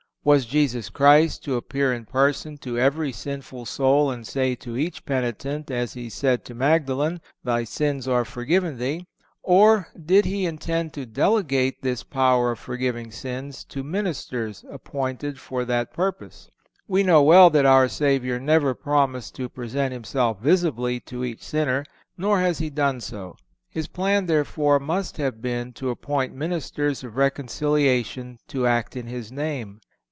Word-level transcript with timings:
Was 0.23 0.45
Jesus 0.45 0.89
Christ 0.89 1.43
to 1.45 1.55
appear 1.55 1.91
in 1.91 2.05
person 2.05 2.55
to 2.59 2.77
every 2.77 3.11
sinful 3.11 3.65
soul 3.65 4.11
and 4.11 4.27
say 4.27 4.53
to 4.53 4.77
each 4.77 5.03
penitent, 5.03 5.71
as 5.71 5.93
He 5.93 6.11
said 6.11 6.45
to 6.45 6.53
Magdalen, 6.53 7.21
"Thy 7.43 7.63
sins 7.63 8.07
are 8.07 8.23
forgiven 8.23 8.77
thee," 8.77 9.07
or 9.41 9.87
did 10.05 10.25
He 10.25 10.45
intend 10.45 10.93
to 10.93 11.07
delegate 11.07 11.81
this 11.81 12.03
power 12.03 12.51
of 12.51 12.59
forgiving 12.59 13.09
sins 13.09 13.63
to 13.63 13.81
ministers 13.81 14.63
appointed 14.69 15.39
for 15.39 15.65
that 15.65 15.91
purpose? 15.91 16.51
We 16.87 17.01
know 17.01 17.23
well 17.23 17.49
that 17.49 17.65
our 17.65 17.87
Savior 17.87 18.39
never 18.39 18.75
promised 18.75 19.33
to 19.37 19.49
present 19.49 19.91
Himself 19.91 20.39
visibly 20.39 20.99
to 20.99 21.23
each 21.25 21.41
sinner, 21.41 21.83
nor 22.15 22.39
has 22.41 22.59
He 22.59 22.69
done 22.69 23.01
so. 23.01 23.37
His 23.71 23.87
plan, 23.87 24.27
therefore, 24.27 24.79
must 24.79 25.17
have 25.17 25.41
been 25.41 25.73
to 25.73 25.89
appoint 25.89 26.35
ministers 26.35 27.03
of 27.03 27.15
reconciliation 27.17 28.37
to 28.49 28.67
act 28.67 28.95
in 28.95 29.07
His 29.07 29.31
name. 29.31 29.81